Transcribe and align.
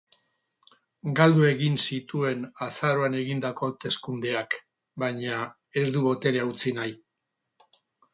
Galdu 1.17 1.43
egin 1.49 1.75
zituen 1.91 2.41
azaroan 2.67 3.17
egindako 3.19 3.67
hauteskundeak, 3.69 4.57
baina 5.05 5.37
ez 5.83 5.85
du 5.97 6.03
boterea 6.07 6.47
utzi 6.55 6.75
nahi. 6.79 6.97